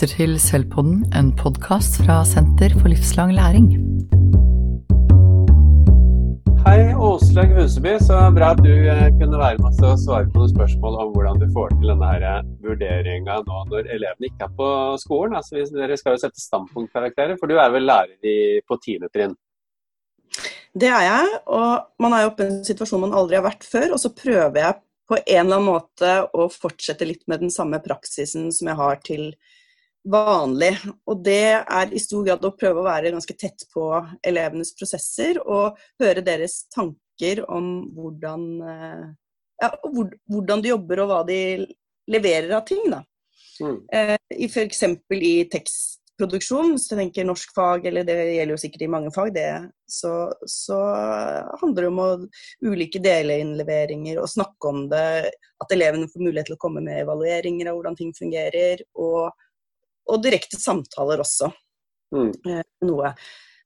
lytter 0.00 0.16
til 0.16 0.38
Sølvpodden, 0.40 1.00
en 1.12 1.26
podkast 1.36 1.98
fra 2.00 2.22
Senter 2.24 2.72
for 2.80 2.88
livslang 2.88 3.34
læring. 3.36 3.66
Hei, 6.64 6.94
Åslaug 6.96 7.52
Huseby. 7.58 7.98
Så 8.00 8.16
bra 8.32 8.54
at 8.54 8.62
du 8.64 8.70
eh, 8.70 9.10
kunne 9.20 9.36
være 9.36 9.58
med 9.60 9.68
oss 9.68 9.82
og 9.84 10.00
svare 10.00 10.30
på 10.32 10.40
noen 10.40 10.54
spørsmål 10.54 10.96
om 11.02 11.12
hvordan 11.12 11.42
du 11.42 11.44
får 11.52 11.74
til 11.74 11.92
denne 11.92 12.08
her 12.14 12.48
vurderinga 12.64 13.36
nå 13.44 13.60
når 13.74 13.92
elevene 13.92 14.30
ikke 14.30 14.48
er 14.48 14.56
på 14.62 14.70
skolen. 15.04 15.36
Altså, 15.36 15.66
dere 15.76 16.00
skal 16.00 16.16
jo 16.16 16.24
sette 16.24 16.40
standpunktkarakterer, 16.46 17.36
for 17.36 17.52
du 17.52 17.60
er 17.60 17.76
vel 17.76 17.88
lærer 17.90 18.64
på 18.64 18.80
tiende 18.80 19.12
trinn? 19.12 19.36
Det 20.72 20.88
er 20.88 21.10
jeg, 21.10 21.38
og 21.52 22.00
man 22.00 22.16
er 22.16 22.24
jo 22.24 22.32
oppe 22.32 22.48
i 22.48 22.54
en 22.54 22.64
situasjon 22.64 23.04
man 23.04 23.20
aldri 23.20 23.36
har 23.36 23.44
vært 23.50 23.68
før. 23.68 23.90
Og 23.98 24.00
så 24.00 24.14
prøver 24.16 24.64
jeg 24.64 24.80
på 25.10 25.20
en 25.20 25.44
eller 25.44 25.60
annen 25.60 25.72
måte 25.74 26.18
å 26.32 26.48
fortsette 26.48 27.04
litt 27.04 27.26
med 27.28 27.44
den 27.44 27.52
samme 27.52 27.84
praksisen 27.84 28.48
som 28.48 28.72
jeg 28.72 28.80
har 28.80 29.02
til 29.04 29.32
vanlig. 30.08 30.72
Og 31.06 31.22
det 31.24 31.60
er 31.60 31.92
i 31.92 32.00
stor 32.02 32.24
grad 32.26 32.44
å 32.44 32.54
prøve 32.56 32.82
å 32.82 32.88
være 32.88 33.12
ganske 33.14 33.36
tett 33.38 33.66
på 33.74 33.90
elevenes 34.26 34.72
prosesser 34.78 35.40
og 35.44 35.78
høre 36.00 36.24
deres 36.24 36.64
tanker 36.74 37.44
om 37.50 37.70
hvordan, 37.94 38.48
eh, 38.64 39.06
ja, 39.60 39.70
hvordan 39.84 40.62
de 40.64 40.74
jobber 40.74 41.04
og 41.04 41.12
hva 41.12 41.22
de 41.28 41.40
leverer 42.10 42.52
av 42.56 42.66
ting. 42.66 42.84
Da. 42.90 43.02
Mm. 43.60 43.80
Eh, 43.92 44.16
F.eks. 44.48 44.82
i 45.20 45.34
tekstproduksjon, 45.52 46.72
hvis 46.72 46.88
du 46.88 46.96
tenker 46.96 47.28
norsk 47.28 47.52
fag, 47.54 47.84
eller 47.90 48.06
det 48.08 48.16
gjelder 48.16 48.54
jo 48.54 48.62
sikkert 48.62 48.86
i 48.86 48.90
mange 48.96 49.12
fag, 49.12 49.34
det, 49.36 49.50
så, 49.84 50.32
så 50.48 50.80
handler 51.60 51.84
det 51.84 51.92
om 51.92 52.00
å, 52.00 52.08
ulike 52.64 53.02
deleinnleveringer 53.04 54.22
og 54.22 54.32
snakke 54.32 54.72
om 54.72 54.86
det. 54.88 55.28
At 55.60 55.76
elevene 55.76 56.08
får 56.08 56.24
mulighet 56.24 56.48
til 56.48 56.56
å 56.56 56.62
komme 56.62 56.80
med 56.80 57.02
evalueringer 57.02 57.68
av 57.68 57.76
hvordan 57.76 58.00
ting 58.00 58.16
fungerer. 58.16 58.80
og 58.96 59.28
og 60.08 60.22
direkte 60.24 60.58
samtaler 60.60 61.22
også. 61.22 61.50
Mm. 62.14 62.32
Eh, 62.46 62.66
noe. 62.88 63.12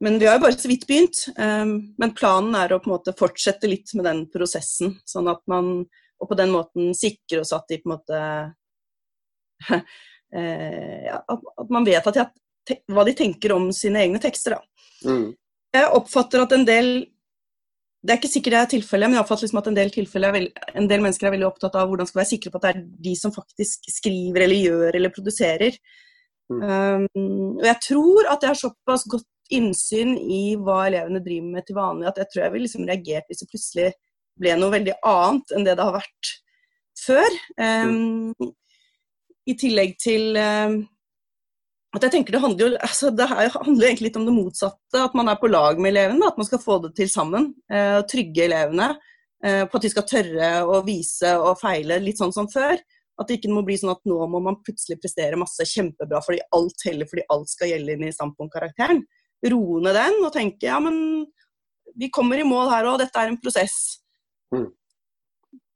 Men 0.05 0.19
vi 0.21 0.27
har 0.27 0.37
jo 0.37 0.45
bare 0.45 0.59
så 0.59 0.69
vidt 0.69 0.87
begynt. 0.89 1.21
Um, 1.39 1.95
men 2.01 2.15
planen 2.17 2.57
er 2.59 2.75
å 2.75 2.81
på 2.83 2.91
en 2.91 2.97
måte 2.97 3.15
fortsette 3.17 3.71
litt 3.71 3.95
med 3.97 4.05
den 4.09 4.25
prosessen. 4.33 4.99
Sånn 5.09 5.31
at 5.33 5.41
man 5.51 5.87
og 6.23 6.31
på 6.31 6.39
den 6.39 6.53
måten 6.55 6.93
sikre 6.97 7.43
oss 7.43 7.53
at 7.57 7.67
de 7.71 7.81
på 7.83 7.89
en 7.89 7.95
måte 7.97 8.21
eh, 9.75 11.01
ja, 11.09 11.19
at, 11.21 11.73
man 11.73 11.87
vet 11.87 12.07
at 12.11 12.21
de, 12.69 12.79
hva 12.93 13.05
de 13.07 13.17
tenker 13.19 13.55
om 13.55 13.71
sine 13.77 14.05
egne 14.05 14.21
tekster. 14.23 14.57
Mm. 15.05 15.33
Jeg 15.75 15.91
oppfatter 15.99 16.45
at 16.45 16.55
en 16.55 16.67
del 16.69 16.95
det 18.05 18.13
er 18.13 18.19
ikke 18.21 18.29
sikkert 18.35 18.53
det 18.53 18.59
er 18.61 18.73
tilfellet, 18.75 19.09
men 19.09 19.17
jeg 19.17 19.25
oppfatter 19.25 19.47
liksom 19.47 19.59
at 19.63 19.69
en 19.71 19.77
del, 19.79 19.91
veld, 20.37 20.65
en 20.77 20.89
del 20.91 21.01
mennesker 21.01 21.29
er 21.29 21.33
veldig 21.39 21.47
opptatt 21.49 21.77
av 21.81 21.89
hvordan 21.89 22.09
skal 22.09 22.21
være 22.21 22.31
sikre 22.35 22.51
på 22.53 22.59
at 22.61 22.67
det 22.67 22.73
er 22.75 22.83
de 23.07 23.15
som 23.17 23.33
faktisk 23.33 23.89
skriver 23.89 24.45
eller 24.45 24.61
gjør 24.61 24.99
eller 24.99 25.13
produserer. 25.15 25.79
Um, 26.53 27.07
og 27.57 27.65
jeg 27.65 27.81
tror 27.87 28.29
at 28.29 28.43
jeg 28.45 28.53
har 28.53 28.61
såpass 28.61 29.07
godt 29.09 29.31
innsyn 29.55 30.15
i 30.19 30.57
hva 30.61 30.85
elevene 30.89 31.23
driver 31.25 31.53
med 31.57 31.67
til 31.67 31.79
vanlig, 31.79 32.09
at 32.09 32.21
jeg 32.21 32.31
tror 32.31 32.43
jeg 32.45 32.55
ville 32.55 32.69
liksom 32.69 32.89
reagert 32.89 33.29
hvis 33.29 33.43
det 33.43 33.51
plutselig 33.51 33.93
ble 34.41 34.57
noe 34.59 34.75
veldig 34.75 34.97
annet 35.07 35.55
enn 35.55 35.67
det 35.67 35.77
det 35.79 35.87
har 35.87 35.97
vært 36.01 36.33
før. 37.05 37.39
Um. 37.61 38.53
I 39.45 39.55
tillegg 39.61 39.99
til 40.01 40.39
um, 40.41 40.79
at 41.95 42.07
jeg 42.07 42.15
tenker 42.15 42.35
Det 42.35 42.41
handler 42.43 42.65
jo 42.65 42.79
altså 42.83 43.11
det 43.13 43.27
handler 43.29 43.87
egentlig 43.87 44.09
litt 44.09 44.17
om 44.19 44.25
det 44.27 44.35
motsatte. 44.35 45.03
At 45.03 45.15
man 45.15 45.29
er 45.31 45.39
på 45.39 45.51
lag 45.51 45.79
med 45.79 45.93
elevene. 45.93 46.27
At 46.27 46.39
man 46.41 46.49
skal 46.49 46.63
få 46.63 46.79
det 46.83 46.95
til 46.97 47.11
sammen. 47.13 47.53
Uh, 47.71 48.01
trygge 48.11 48.47
elevene 48.49 48.95
uh, 48.97 49.65
på 49.69 49.79
at 49.79 49.85
de 49.85 49.93
skal 49.93 50.09
tørre 50.09 50.51
å 50.65 50.81
vise 50.87 51.37
og 51.39 51.61
feile 51.61 52.01
litt 52.03 52.23
sånn 52.23 52.35
som 52.35 52.49
før. 52.51 52.81
At 53.21 53.29
det 53.29 53.39
ikke 53.39 53.53
må 53.55 53.63
bli 53.67 53.77
sånn 53.79 53.93
at 53.93 54.03
nå 54.11 54.19
må 54.31 54.41
man 54.43 54.59
plutselig 54.65 54.99
prestere 55.03 55.39
masse 55.39 55.67
kjempebra 55.71 56.23
fordi 56.25 56.41
alt 56.57 56.87
heller 56.89 57.07
fordi 57.11 57.27
alt 57.31 57.53
skal 57.53 57.71
gjelde 57.71 57.95
inn 57.95 58.09
i 58.09 58.15
standpunktkarakteren. 58.15 59.05
Roe 59.53 59.83
ned 59.85 59.95
den 59.99 60.19
og 60.25 60.33
tenke 60.35 60.67
ja, 60.67 60.81
men 60.83 61.27
vi 61.95 62.11
kommer 62.11 62.41
i 62.41 62.47
mål 62.49 62.73
her 62.73 62.89
òg, 62.91 62.99
dette 63.05 63.21
er 63.21 63.31
en 63.31 63.41
prosess. 63.41 63.77
Mm. 64.55 64.71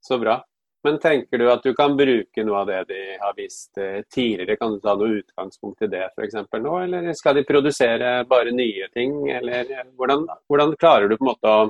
Så 0.02 0.18
bra. 0.18 0.40
Men 0.86 0.98
tenker 1.02 1.38
du 1.38 1.48
at 1.50 1.64
du 1.66 1.72
kan 1.76 1.96
bruke 1.98 2.42
noe 2.46 2.60
av 2.62 2.68
det 2.70 2.82
de 2.92 3.00
har 3.18 3.34
vist 3.36 3.78
eh, 3.82 4.00
tidligere? 4.14 4.56
Kan 4.56 4.76
du 4.76 4.82
ta 4.82 4.94
noe 4.96 5.18
utgangspunkt 5.20 5.82
i 5.82 5.90
det 5.90 6.04
f.eks. 6.12 6.38
nå, 6.54 6.74
eller 6.84 7.10
skal 7.18 7.38
de 7.38 7.46
produsere 7.46 8.12
bare 8.30 8.54
nye 8.54 8.86
ting? 8.94 9.24
Eller 9.30 9.66
hvordan, 9.98 10.24
hvordan 10.48 10.76
klarer 10.78 11.10
du 11.10 11.16
på 11.18 11.26
en 11.26 11.32
måte 11.32 11.54
å 11.54 11.68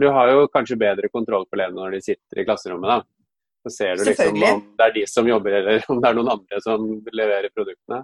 Du 0.00 0.06
har 0.08 0.30
jo 0.30 0.46
kanskje 0.48 0.78
bedre 0.80 1.10
kontroll 1.12 1.44
på 1.50 1.58
elevene 1.58 1.82
når 1.82 1.96
de 1.96 2.04
sitter 2.04 2.40
i 2.40 2.44
klasserommet, 2.46 2.88
da. 2.88 3.19
Så 3.62 3.70
ser 3.74 3.96
du 3.96 4.06
liksom 4.08 4.38
om 4.40 4.62
det 4.78 4.86
er 4.86 4.94
de 4.94 5.04
som 5.10 5.28
jobber, 5.28 5.58
eller 5.58 5.84
om 5.92 6.00
det 6.00 6.08
er 6.08 6.16
noen 6.16 6.32
andre 6.32 6.60
som 6.64 6.86
leverer 7.12 7.52
produktene. 7.52 8.00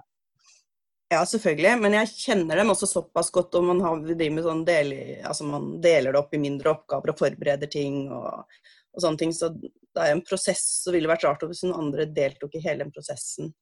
Ja, 1.09 1.21
selvfølgelig. 1.25 1.73
Men 1.81 1.95
jeg 1.95 2.11
kjenner 2.13 2.59
dem 2.59 2.73
også 2.73 2.89
såpass 2.89 3.31
godt, 3.33 3.55
og 3.55 3.69
man, 3.69 3.81
har, 3.83 4.01
med 4.03 4.43
sånn 4.43 4.65
del, 4.67 4.91
altså 5.25 5.47
man 5.47 5.77
deler 5.83 6.13
det 6.13 6.19
opp 6.19 6.35
i 6.35 6.41
mindre 6.41 6.73
oppgaver 6.73 7.13
og 7.13 7.21
forbereder 7.21 7.71
ting 7.71 8.03
og, 8.11 8.43
og, 8.91 8.99
sånne 9.01 9.21
ting. 9.21 9.33
Så 9.35 9.53
det 9.55 10.03
er 10.03 10.13
en 10.13 10.25
prosess, 10.27 10.65
så 10.83 10.93
ville 10.93 11.07
det 11.07 11.15
vært 11.15 11.25
rart 11.29 11.47
hvis 11.47 11.63
noen 11.65 11.87
andre 11.87 12.09
deltok 12.11 12.59
i 12.59 12.63
hele 12.65 12.83
den 12.83 12.93
prosessen. 12.93 13.53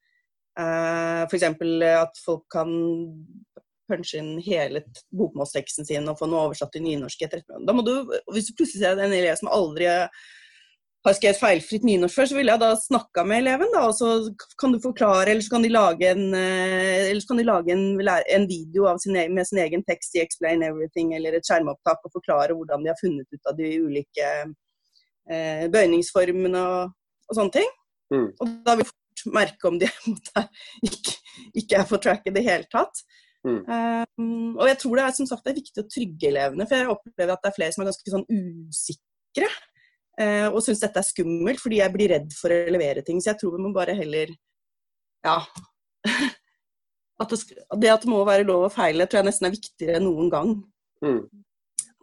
Uh, 0.56 1.22
F.eks. 1.28 1.44
at 1.46 2.18
folk 2.24 2.46
kan 2.52 2.72
punche 3.86 4.18
inn 4.18 4.40
hele 4.42 4.82
bokmålsteksten 5.14 5.86
sin 5.86 6.08
og 6.10 6.18
få 6.18 6.26
noe 6.26 6.48
oversatt 6.48 6.72
til 6.74 6.82
nynorsk 6.82 7.22
etter 7.22 7.44
Da 7.46 7.74
må 7.76 7.84
du, 7.86 7.92
Hvis 8.32 8.48
du 8.48 8.56
plutselig 8.58 8.82
ser 8.82 8.98
en 8.98 9.14
elev 9.14 9.36
som 9.38 9.52
aldri 9.52 9.86
har 11.10 11.16
skrevet 11.16 11.38
feilfritt 11.40 11.84
nynorsk 11.86 12.18
før, 12.18 12.28
så 12.30 12.36
ville 12.36 12.54
jeg 12.54 12.62
da 12.62 12.70
snakka 12.80 13.24
med 13.28 13.42
eleven. 13.42 13.72
da, 13.74 13.84
og 13.88 13.94
Så 13.94 14.34
kan 14.60 14.72
du 14.72 14.80
forklare, 14.82 15.30
eller 15.30 15.44
så 15.44 15.54
kan 15.54 15.62
de 15.62 15.72
lage 15.72 16.10
en, 16.10 16.34
eh, 16.34 17.10
eller 17.10 17.20
så 17.20 17.28
kan 17.30 17.40
de 17.40 17.46
lage 17.46 17.72
en, 17.72 17.84
en 18.36 18.46
video 18.48 18.98
sin, 18.98 19.16
e, 19.16 19.28
med 19.28 19.46
sin 19.46 19.58
egen 19.58 19.84
tekst 19.84 20.14
i 20.14 20.20
'Explain 20.20 20.62
Everything' 20.62 21.14
eller 21.14 21.36
et 21.36 21.46
skjermopptak 21.46 21.98
og 22.04 22.12
forklare 22.12 22.54
hvordan 22.54 22.82
de 22.82 22.88
har 22.88 23.00
funnet 23.02 23.26
ut 23.32 23.46
av 23.46 23.56
de 23.56 23.68
ulike 23.80 24.26
eh, 25.30 25.68
bøyningsformene 25.68 26.58
og, 26.58 26.90
og, 27.28 27.36
sånne 27.36 27.52
ting. 27.52 27.70
Mm. 28.12 28.30
Og 28.40 28.48
da 28.66 28.74
vil 28.74 28.84
vi 28.84 28.90
fort 28.90 29.34
merke 29.34 29.68
om 29.68 29.78
de 29.78 29.86
ikke, 30.88 31.14
ikke 31.54 31.76
er 31.76 31.86
på 31.86 32.02
track 32.02 32.26
i 32.26 32.34
det 32.34 32.44
hele 32.46 32.66
tatt. 32.70 33.06
Mm. 33.46 33.62
Um, 33.62 34.56
og 34.58 34.66
jeg 34.66 34.78
tror 34.82 34.96
det 34.96 35.04
er 35.04 35.14
som 35.14 35.26
sagt 35.28 35.44
det 35.46 35.52
er 35.52 35.60
viktig 35.60 35.82
å 35.84 35.90
trygge 35.90 36.30
elevene, 36.32 36.66
for 36.66 36.76
jeg 36.80 36.90
opplever 36.90 37.32
at 37.32 37.44
det 37.44 37.50
er 37.50 37.58
flere 37.58 37.74
som 37.74 37.84
er 37.84 37.90
ganske 37.92 38.14
sånn 38.14 38.26
usikre. 38.26 39.50
Eh, 40.16 40.46
og 40.48 40.62
syns 40.64 40.80
dette 40.80 41.00
er 41.02 41.04
skummelt, 41.04 41.60
fordi 41.60 41.82
jeg 41.82 41.92
blir 41.92 42.12
redd 42.14 42.30
for 42.36 42.52
å 42.52 42.60
levere 42.72 43.04
ting. 43.04 43.20
Så 43.20 43.34
jeg 43.34 43.40
tror 43.42 43.56
vi 43.56 43.64
må 43.66 43.72
bare 43.76 43.96
heller 43.98 44.32
Ja. 45.26 45.40
At 47.16 47.30
det, 47.32 47.38
det, 47.80 47.88
at 47.88 48.02
det 48.04 48.10
må 48.12 48.18
være 48.28 48.44
lov 48.44 48.66
å 48.66 48.68
feile, 48.68 49.06
tror 49.08 49.22
jeg 49.22 49.26
nesten 49.30 49.46
er 49.48 49.54
viktigere 49.54 49.96
enn 49.96 50.04
noen 50.04 50.26
gang. 50.28 50.50
Mm. 51.00 51.22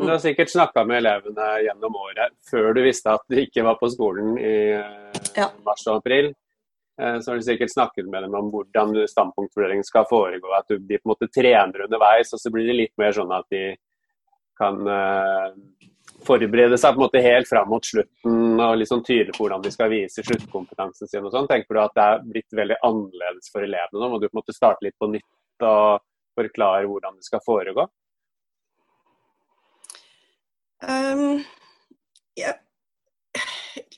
Du 0.01 0.07
har 0.09 0.17
sikkert 0.23 0.49
snakka 0.49 0.87
med 0.89 1.03
elevene 1.03 1.49
gjennom 1.67 1.99
året 2.01 2.33
før 2.49 2.71
du 2.73 2.79
visste 2.81 3.13
at 3.13 3.21
de 3.29 3.43
ikke 3.45 3.61
var 3.67 3.77
på 3.77 3.91
skolen 3.93 4.31
i 4.41 4.55
eh, 4.73 5.19
ja. 5.37 5.51
mars 5.67 5.85
og 5.85 5.99
april. 5.99 6.31
Eh, 6.97 7.19
så 7.21 7.29
har 7.29 7.37
du 7.37 7.45
sikkert 7.45 7.75
snakket 7.75 8.09
med 8.09 8.25
dem 8.25 8.33
om 8.39 8.49
hvordan 8.55 8.95
standpunktvurderingen 9.11 9.85
skal 9.85 10.09
foregå. 10.09 10.49
At 10.57 10.73
de 10.73 10.97
på 10.97 11.05
en 11.05 11.13
måte 11.13 11.29
trener 11.29 11.85
underveis, 11.85 12.33
og 12.33 12.41
så 12.41 12.49
blir 12.53 12.71
det 12.71 12.79
litt 12.79 12.95
mer 12.97 13.13
sånn 13.13 13.37
at 13.37 13.45
de 13.53 13.67
kan 14.57 14.81
forberede 16.27 16.77
seg 16.79 16.93
på 16.93 17.01
en 17.01 17.05
måte 17.05 17.21
helt 17.23 17.49
fram 17.49 17.69
mot 17.71 17.85
slutten 17.85 18.61
og 18.63 18.77
liksom 18.79 19.03
tydelig 19.05 19.35
på 19.35 19.45
hvordan 19.45 19.63
de 19.63 19.71
skal 19.73 19.91
vise 19.93 20.25
sluttkompetansen 20.25 21.09
sin. 21.09 21.25
og 21.25 21.33
sånn, 21.33 21.49
Tenker 21.49 21.75
du 21.75 21.81
at 21.83 21.95
det 21.97 22.05
er 22.05 22.23
blitt 22.27 22.57
veldig 22.59 22.79
annerledes 22.83 23.51
for 23.53 23.65
elevene 23.65 24.01
nå? 24.01 24.09
Må 24.11 24.19
du 24.21 24.27
på 24.27 24.35
en 24.35 24.41
måte 24.41 24.55
starte 24.55 24.85
litt 24.87 24.97
på 24.99 25.11
nytt 25.11 25.67
og 25.67 26.03
forklare 26.37 26.89
hvordan 26.89 27.19
det 27.19 27.27
skal 27.27 27.43
foregå? 27.45 27.87
Um, 30.83 31.43
ja. 32.35 32.55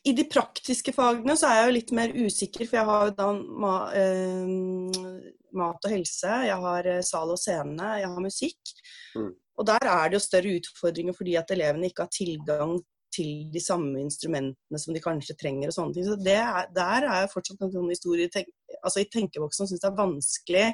I 0.05 0.13
de 0.13 0.27
praktiske 0.29 0.93
fagene 0.93 1.33
så 1.39 1.49
er 1.49 1.57
jeg 1.57 1.69
jo 1.69 1.77
litt 1.79 1.95
mer 1.97 2.11
usikker, 2.13 2.67
for 2.69 2.77
jeg 2.77 2.89
har 2.91 3.15
da 3.17 3.31
ma, 3.33 3.73
um, 3.89 5.15
mat 5.57 5.87
og 5.87 5.95
helse, 5.95 6.35
jeg 6.45 6.59
har 6.67 6.89
eh, 6.91 7.01
sal 7.05 7.31
og 7.33 7.39
scene, 7.41 7.89
jeg 8.01 8.11
har 8.11 8.21
musikk. 8.23 8.75
Mm. 9.17 9.33
Og 9.55 9.67
der 9.67 9.87
er 9.87 10.09
det 10.09 10.19
jo 10.19 10.25
større 10.25 10.57
utfordringer 10.59 11.15
fordi 11.15 11.37
at 11.39 11.51
elevene 11.55 11.89
ikke 11.89 12.05
har 12.05 12.13
tilgang 12.13 12.75
til 13.15 13.45
de 13.53 13.61
samme 13.63 14.01
instrumentene 14.01 14.81
som 14.81 14.95
de 14.95 15.03
kanskje 15.03 15.37
trenger. 15.39 15.69
og 15.69 15.77
sånne 15.77 15.95
ting. 15.95 16.07
Så 16.07 16.17
det 16.19 16.35
er, 16.41 16.67
Der 16.75 17.07
er 17.07 17.21
jeg 17.21 17.31
fortsatt 17.33 17.61
en 17.61 17.71
sånn 17.71 17.91
historie 17.93 18.31
tenk, 18.31 18.49
altså 18.81 19.01
i 19.01 19.09
tenkeboksen 19.11 19.63
som 19.63 19.71
syns 19.71 19.83
det 19.83 19.91
er 19.91 20.01
vanskelig. 20.01 20.65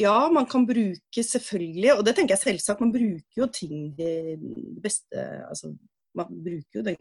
Ja, 0.00 0.28
man 0.32 0.46
kan 0.48 0.64
bruke 0.66 1.22
selvfølgelig, 1.24 1.94
og 1.94 2.04
det 2.04 2.14
tenker 2.16 2.36
jeg 2.36 2.44
selvsagt, 2.44 2.80
man 2.80 2.92
bruker 2.92 3.42
jo 3.42 3.48
ting 3.52 3.90
det 3.98 4.38
beste 4.80 5.24
altså 5.48 5.74
man 6.16 6.26
bruker 6.30 6.80
jo 6.80 6.82
det, 6.82 6.94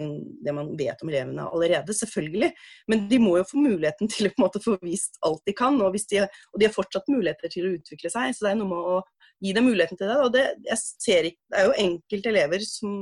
det, 0.46 0.54
man 0.54 0.72
vet 0.78 1.02
om 1.02 1.10
elevene 1.10 1.48
allerede, 1.50 1.94
selvfølgelig. 1.98 2.52
Men 2.92 3.08
de 3.10 3.20
må 3.22 3.38
jo 3.40 3.48
få 3.48 3.62
muligheten 3.62 4.12
til 4.12 4.30
å 4.30 4.34
på 4.34 4.38
en 4.38 4.46
måte 4.46 4.62
få 4.64 4.76
vist 4.84 5.18
alt 5.26 5.42
de 5.50 5.56
kan. 5.58 5.80
Og, 5.82 5.96
de, 5.98 6.20
og 6.54 6.62
de 6.62 6.68
har 6.68 6.76
fortsatt 6.76 7.10
muligheter 7.10 7.50
til 7.54 7.66
å 7.66 7.74
utvikle 7.80 8.12
seg. 8.14 8.36
Så 8.36 8.46
det 8.46 8.52
er 8.54 8.60
noe 8.60 8.70
med 8.70 8.92
å 8.94 9.00
gi 9.44 9.54
dem 9.56 9.68
muligheten 9.70 10.00
til 10.00 10.12
det. 10.12 10.18
Og 10.24 10.34
det, 10.34 10.44
jeg 10.68 10.82
ser 10.84 11.32
ikke, 11.32 11.42
det 11.52 11.62
er 11.62 11.70
jo 11.70 11.80
enkelte 11.86 12.34
elever 12.34 12.66
som 12.68 13.00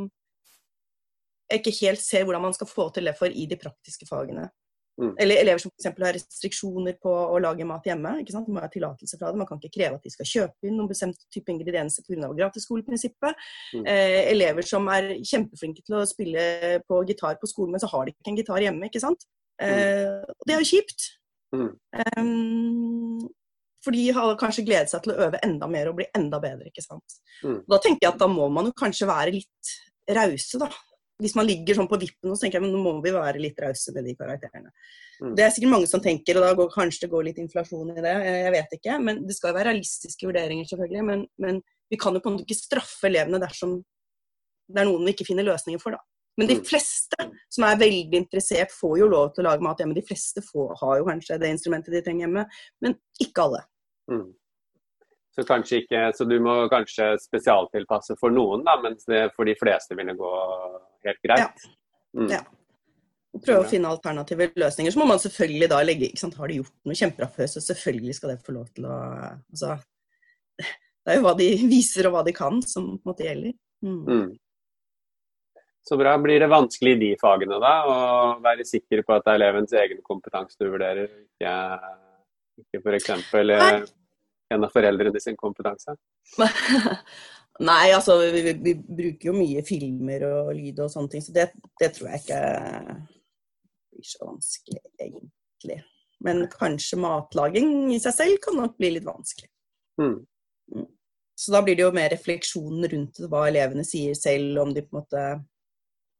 jeg 1.47 1.61
ikke 1.61 1.77
helt 1.81 2.03
ser 2.03 2.25
hvordan 2.27 2.43
man 2.43 2.55
skal 2.55 2.67
få 2.67 2.89
til 2.93 3.07
det 3.07 3.15
for 3.17 3.31
i 3.31 3.45
de 3.47 3.59
praktiske 3.59 4.07
fagene. 4.09 4.49
Mm. 4.97 5.11
Eller 5.21 5.43
elever 5.43 5.61
som 5.61 5.69
f.eks. 5.69 5.91
har 6.01 6.15
restriksjoner 6.15 6.95
på 7.01 7.11
å 7.11 7.37
lage 7.41 7.65
mat 7.69 7.85
hjemme. 7.85 8.15
ikke 8.21 8.33
sant? 8.33 8.47
Man 8.49 8.57
må 8.57 8.63
ha 8.65 8.69
tillatelse 8.73 9.19
fra 9.19 9.29
det. 9.29 9.39
Man 9.39 9.49
kan 9.49 9.59
ikke 9.61 9.75
kreve 9.75 9.99
at 9.99 10.07
de 10.07 10.13
skal 10.13 10.29
kjøpe 10.31 10.69
inn 10.69 10.73
noen 10.79 10.89
bestemt 10.89 11.19
type 11.33 11.53
ingredienser 11.53 12.05
pga. 12.07 12.31
gratisskoleprinsippet. 12.39 13.45
Mm. 13.77 13.85
Eh, 13.93 14.21
elever 14.33 14.65
som 14.65 14.89
er 14.93 15.13
kjempeflinke 15.21 15.85
til 15.85 15.99
å 15.99 16.07
spille 16.09 16.47
på 16.89 17.03
gitar 17.09 17.37
på 17.37 17.49
skolen, 17.49 17.75
men 17.75 17.83
så 17.83 17.91
har 17.93 18.07
de 18.07 18.15
ikke 18.15 18.33
en 18.33 18.41
gitar 18.41 18.65
hjemme. 18.65 18.89
ikke 18.89 19.03
sant? 19.05 19.29
Eh, 19.61 20.25
det 20.47 20.57
er 20.57 20.65
jo 20.65 20.71
kjipt. 20.73 21.11
Mm. 21.55 21.69
Um, 22.17 23.06
for 23.87 23.95
de 23.95 24.03
har 24.17 24.35
kanskje 24.39 24.65
gledet 24.67 24.91
seg 24.91 25.05
til 25.05 25.15
å 25.15 25.21
øve 25.27 25.39
enda 25.45 25.69
mer 25.71 25.89
og 25.89 25.97
bli 26.01 26.09
enda 26.17 26.41
bedre. 26.43 26.67
ikke 26.69 26.83
sant? 26.83 27.19
Mm. 27.43 27.61
Da 27.71 27.79
tenker 27.83 28.07
jeg 28.07 28.13
at 28.13 28.21
da 28.21 28.27
må 28.31 28.49
man 28.51 28.69
jo 28.69 28.75
kanskje 28.77 29.09
være 29.09 29.37
litt 29.39 29.77
rause, 30.17 30.59
da 30.61 30.69
hvis 31.21 31.33
man 31.37 31.47
ligger 31.47 31.77
sånn 31.77 31.89
på 31.89 31.97
vippen, 31.97 32.33
så 32.35 32.43
tenker 32.43 32.59
jeg 32.59 32.67
men 32.67 32.75
nå 32.75 32.81
må 32.83 32.91
vi 33.01 33.13
være 33.13 33.41
litt 33.41 33.57
rause 33.61 33.93
med 33.95 34.05
de 34.05 34.13
karakterene. 34.17 34.69
Mm. 35.17 35.31
Det 35.37 35.45
er 35.45 35.53
sikkert 35.53 35.73
mange 35.73 35.89
som 35.89 36.03
tenker, 36.03 36.37
og 36.37 36.45
da 36.45 36.51
går, 36.59 36.69
kanskje 36.75 37.05
det 37.05 37.13
går 37.13 37.25
litt 37.25 37.39
inflasjon 37.41 37.95
i 37.95 38.03
det. 38.05 38.13
Jeg 38.27 38.51
vet 38.53 38.75
ikke. 38.77 38.97
men 39.01 39.23
Det 39.25 39.37
skal 39.37 39.51
jo 39.51 39.57
være 39.57 39.71
realistiske 39.71 40.29
vurderinger, 40.29 40.67
selvfølgelig. 40.69 41.05
Men, 41.07 41.23
men, 41.41 41.63
vi 41.89 41.97
kan 41.97 42.13
jo 42.13 42.21
på 42.21 42.29
en 42.29 42.35
måte 42.35 42.43
ikke 42.45 42.59
straffe 42.59 43.07
elevene 43.07 43.39
dersom 43.39 43.77
det 44.67 44.81
er 44.81 44.89
noen 44.89 45.05
vi 45.07 45.13
ikke 45.15 45.29
finner 45.29 45.47
løsninger 45.47 45.79
for, 45.79 45.95
da. 45.95 46.03
Men 46.37 46.49
de 46.51 46.57
mm. 46.59 46.65
fleste 46.67 47.27
som 47.49 47.63
er 47.65 47.79
veldig 47.79 48.19
interessert, 48.19 48.73
får 48.75 48.97
jo 48.99 49.07
lov 49.09 49.31
til 49.33 49.45
å 49.45 49.47
lage 49.47 49.65
mat 49.65 49.79
hjemme. 49.81 49.95
De 49.97 50.05
fleste 50.05 50.43
får, 50.45 50.75
har 50.83 50.99
jo 50.99 51.07
kanskje 51.07 51.39
det 51.41 51.49
instrumentet 51.55 51.95
de 51.95 52.03
trenger 52.05 52.27
hjemme, 52.27 52.43
men 52.83 52.97
ikke 53.23 53.47
alle. 53.47 53.63
Mm. 54.11 54.27
Så, 55.37 55.43
ikke, 55.77 55.99
så, 56.17 56.25
du 56.25 56.39
må 56.41 56.53
kanskje 56.71 57.11
spesialtilpasse 57.21 58.15
for 58.17 58.33
noen, 58.33 58.63
da, 58.65 58.73
mens 58.81 59.05
det 59.05 59.27
for 59.35 59.45
de 59.45 59.53
fleste 59.59 59.93
vil 59.97 60.15
gå 60.17 60.31
helt 61.05 61.19
greit? 61.21 61.43
Ja. 61.43 61.75
Mm. 62.17 62.31
ja. 62.31 62.41
Prøve 63.37 63.61
å 63.61 63.69
finne 63.69 63.91
alternative 63.91 64.49
løsninger. 64.57 64.93
Så 64.93 64.97
må 64.97 65.05
man 65.05 65.21
selvfølgelig 65.21 65.69
da 65.69 65.83
legge 65.85 66.07
ikke 66.07 66.23
sant, 66.23 66.39
Har 66.39 66.49
de 66.49 66.57
gjort 66.61 66.73
noe 66.89 66.97
kjempebra 66.97 67.27
før, 67.35 67.51
så 67.51 67.61
selvfølgelig 67.61 68.17
skal 68.17 68.33
det 68.33 68.41
få 68.47 68.55
lov 68.55 68.71
til 68.73 68.87
å 68.89 68.97
altså, 68.97 69.75
Det 70.57 71.13
er 71.13 71.19
jo 71.19 71.27
hva 71.27 71.35
de 71.37 71.51
viser 71.75 72.09
og 72.09 72.17
hva 72.17 72.25
de 72.25 72.33
kan, 72.33 72.57
som 72.65 72.95
på 72.95 72.97
en 72.97 73.11
måte 73.11 73.27
gjelder. 73.27 73.53
Mm. 73.85 74.01
Mm. 74.07 74.27
Så 75.87 75.99
bra. 76.01 76.17
Blir 76.19 76.41
det 76.41 76.49
vanskelig 76.51 76.97
i 76.97 77.01
de 77.03 77.13
fagene, 77.21 77.61
da? 77.61 77.75
Å 77.85 77.97
være 78.43 78.65
sikker 78.67 79.05
på 79.05 79.15
at 79.15 79.27
det 79.27 79.35
er 79.35 79.41
elevens 79.43 79.77
egen 79.85 80.01
kompetanse 80.07 80.57
du 80.59 80.71
vurderer, 80.73 81.13
ikke, 81.29 81.53
ikke 82.63 82.81
f.eks 82.83 83.93
en 84.53 84.63
av 84.63 84.71
foreldrene 84.71 85.19
sin 85.19 85.37
kompetanse? 85.39 85.95
Nei, 87.67 87.89
altså 87.89 88.19
vi, 88.21 88.53
vi, 88.61 88.73
bruker 88.77 89.31
jo 89.31 89.35
mye 89.35 89.63
filmer 89.65 90.25
og 90.27 90.51
lyd 90.55 90.79
og 90.83 90.91
sånne 90.93 91.13
ting, 91.13 91.23
så 91.25 91.33
det, 91.35 91.47
det 91.81 91.89
tror 91.95 92.11
jeg 92.11 92.23
ikke 92.23 92.41
blir 93.97 94.09
så 94.11 94.27
vanskelig, 94.27 94.81
egentlig. 95.01 95.79
Men 96.23 96.45
kanskje 96.53 96.99
matlaging 97.01 97.71
i 97.95 97.99
seg 98.01 98.13
selv 98.13 98.41
kan 98.45 98.59
nok 98.61 98.77
bli 98.77 98.93
litt 98.95 99.07
vanskelig. 99.07 99.49
Mm. 100.01 100.19
mm. 100.75 100.87
Så 101.37 101.53
da 101.53 101.61
blir 101.61 101.77
det 101.77 101.83
jo 101.83 101.93
mer 101.93 102.09
refleksjon 102.09 102.85
rundt 102.89 103.19
hva 103.29 103.43
elevene 103.49 103.83
sier 103.85 104.15
selv, 104.17 104.57
om 104.61 104.71
de 104.73 104.81
på 104.85 104.95
en 104.95 105.01
måte 105.03 105.25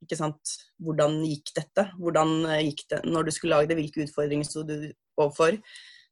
ikke 0.05 0.17
sant, 0.19 0.57
Hvordan 0.77 1.23
gikk 1.25 1.55
dette? 1.57 1.87
Hvordan 1.97 2.43
gikk 2.67 2.83
det 2.91 2.99
når 3.09 3.25
du 3.25 3.31
skulle 3.33 3.57
lage 3.57 3.71
det? 3.71 3.79
Hvilke 3.79 4.03
utfordringer 4.05 4.45
sto 4.45 4.61
du 4.67 4.75
overfor? 5.17 5.57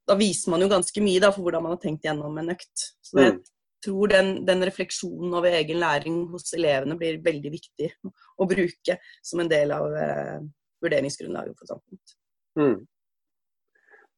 Da 0.08 0.18
viser 0.20 0.54
man 0.54 0.64
jo 0.64 0.70
ganske 0.72 1.04
mye 1.04 1.22
da, 1.24 1.32
for 1.34 1.46
hvordan 1.46 1.66
man 1.66 1.76
har 1.76 1.82
tenkt 1.82 2.06
gjennom 2.06 2.38
en 2.42 2.54
økt. 2.54 2.88
Så 3.06 3.20
jeg 3.20 3.36
mm. 3.36 3.40
tror 3.86 4.12
den, 4.12 4.34
den, 4.48 4.66
refleksjonen 4.70 5.38
over 5.40 5.58
egen 5.60 5.80
læring 5.82 6.20
hos 6.34 6.54
elevene 6.58 6.98
blir 7.00 7.22
veldig 7.26 7.54
viktig 7.54 7.90
å 8.06 8.50
bruke 8.50 9.00
som 9.26 9.42
en 9.42 9.52
del 9.52 9.74
av 9.76 9.96
eh, 10.02 10.38
vurderingsgrunnlaget 10.86 11.58
for 11.58 11.72
standpunkt. 11.72 12.18
Mm. 12.60 12.78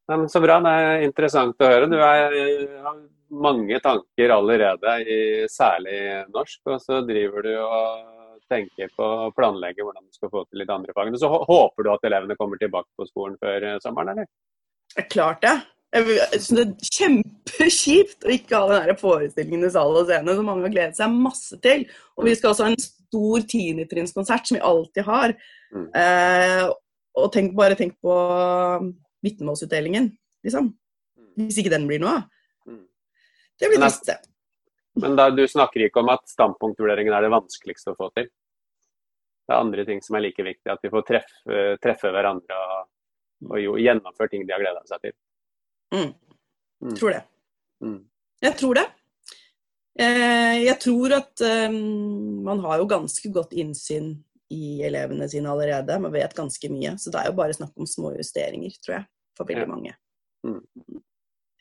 Ja, 0.07 0.17
så 0.31 0.39
bra, 0.43 0.59
det 0.63 0.73
er 0.79 1.05
interessant 1.07 1.63
å 1.63 1.71
høre. 1.71 1.87
Du 1.91 1.97
er, 1.99 2.35
har 2.83 2.99
mange 3.27 3.79
tanker 3.83 4.31
allerede, 4.31 4.93
i 5.03 5.47
særlig 5.51 5.97
norsk. 6.31 6.61
Og 6.71 6.79
så 6.83 7.01
driver 7.07 7.43
du 7.43 7.53
og 7.59 8.13
tenker 8.47 8.91
på 8.95 9.03
å 9.03 9.31
planlegge 9.35 9.83
hvordan 9.83 10.05
du 10.05 10.15
skal 10.15 10.31
få 10.31 10.45
til 10.47 10.61
litt 10.61 10.71
andre 10.71 10.95
fag. 10.95 11.11
Så 11.19 11.31
håper 11.31 11.83
du 11.83 11.91
at 11.91 12.07
elevene 12.07 12.37
kommer 12.39 12.59
tilbake 12.61 12.87
på 12.95 13.07
skolen 13.09 13.35
før 13.41 13.71
eh, 13.71 13.79
sommeren, 13.83 14.13
eller? 14.15 14.29
Klart 15.11 15.43
det. 15.43 15.57
Jeg 15.95 16.41
synes 16.43 16.57
det 16.57 16.63
er 16.65 16.89
kjempekjipt 16.97 18.25
å 18.27 18.31
ikke 18.33 18.59
ha 18.59 18.79
den 18.89 18.99
forestillingen 18.99 19.67
i 19.69 19.71
sal 19.71 19.95
og 19.95 20.09
scene 20.09 20.35
som 20.35 20.49
mange 20.49 20.65
har 20.67 20.73
gledet 20.73 20.99
seg 20.99 21.13
masse 21.15 21.59
til. 21.63 21.85
Og 22.19 22.27
vi 22.27 22.33
skal 22.35 22.51
også 22.51 22.65
ha 22.67 22.73
en 22.73 22.81
stor 22.81 23.45
tiendetrinnskonsert 23.53 24.49
som 24.49 24.57
vi 24.57 24.65
alltid 24.67 25.07
har. 25.07 25.35
Mm. 25.71 25.85
Eh, 26.01 26.63
og 27.17 27.29
tenk, 27.33 27.53
bare 27.57 27.77
tenk 27.79 27.95
på 28.03 28.15
vitnemålsutdelingen, 29.25 30.11
liksom. 30.45 30.73
Mm. 31.17 31.45
Hvis 31.47 31.61
ikke 31.63 31.73
den 31.73 31.87
blir 31.89 32.03
noe 32.03 32.17
av. 32.17 32.25
Mm. 32.67 32.83
Det 33.57 33.71
blir 33.71 33.81
trist, 33.81 34.11
det. 34.11 34.19
Men 35.01 35.15
da, 35.17 35.29
du 35.31 35.43
snakker 35.47 35.87
ikke 35.87 36.01
om 36.03 36.11
at 36.11 36.27
standpunktvurderingen 36.29 37.15
er 37.15 37.25
det 37.25 37.33
vanskeligste 37.33 37.93
å 37.93 37.97
få 37.97 38.11
til? 38.17 38.27
Det 39.47 39.55
er 39.55 39.63
andre 39.63 39.87
ting 39.87 40.03
som 40.03 40.17
er 40.17 40.25
like 40.25 40.43
viktig, 40.43 40.67
at 40.73 40.83
vi 40.83 40.91
får 40.91 41.07
treffe, 41.07 41.63
treffe 41.79 42.11
hverandre 42.11 42.59
og, 42.59 42.89
og 43.55 43.79
gjennomføre 43.79 44.33
ting 44.33 44.43
de 44.43 44.51
har 44.51 44.61
gleda 44.61 44.83
seg 44.89 45.07
til. 45.07 45.15
Mm. 45.93 46.13
mm. 46.83 46.95
Tror 46.99 47.15
det. 47.15 47.23
Mm. 47.83 47.99
Jeg 48.41 48.57
tror 48.59 48.79
det. 48.79 48.85
Eh, 49.99 50.55
jeg 50.67 50.77
tror 50.81 51.15
at 51.17 51.43
um, 51.69 51.77
man 52.45 52.61
har 52.65 52.81
jo 52.81 52.89
ganske 52.89 53.31
godt 53.33 53.55
innsyn 53.57 54.13
i 54.53 54.77
elevene 54.85 55.27
sine 55.29 55.49
allerede. 55.51 55.97
Man 55.99 56.13
vet 56.13 56.35
ganske 56.37 56.69
mye. 56.71 56.95
Så 57.01 57.11
det 57.13 57.21
er 57.21 57.31
jo 57.31 57.37
bare 57.39 57.57
snakk 57.57 57.73
om 57.75 57.89
små 57.89 58.13
justeringer, 58.17 58.77
tror 58.83 58.99
jeg, 58.99 59.07
for 59.37 59.49
veldig 59.49 59.67
mange. 59.71 59.95
Mm. 60.45 60.61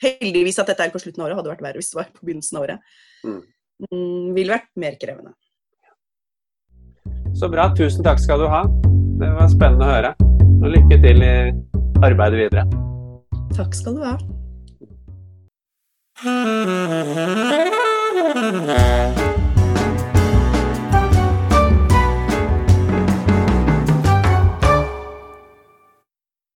Heldigvis 0.02 0.61
at 0.61 0.70
dette 0.70 0.84
er 0.84 0.93
på 0.93 1.00
slutten 1.00 1.25
av 1.25 1.31
året. 1.31 1.40
Hadde 1.40 1.55
vært 1.55 1.64
verre 1.64 1.81
hvis 1.81 1.90
det 1.94 2.00
var 2.02 2.12
på 2.12 2.29
begynnelsen 2.29 2.61
av 2.61 2.67
året. 2.69 2.96
Mm, 3.25 4.32
ville 4.37 4.52
vært 4.52 4.70
mer 4.79 4.99
krevende. 5.00 5.32
Så 7.37 7.49
bra. 7.52 7.70
Tusen 7.76 8.05
takk 8.05 8.20
skal 8.22 8.44
du 8.44 8.49
ha. 8.52 8.64
Det 9.20 9.32
var 9.32 9.49
spennende 9.52 9.88
å 9.88 9.94
høre. 9.94 10.12
Og 10.61 10.69
lykke 10.72 11.00
til 11.05 11.25
i 11.25 11.37
arbeidet 12.05 12.44
videre. 12.46 12.69
Takk 13.56 13.75
skal 13.75 13.97
du 13.97 14.05
ha. 14.05 14.17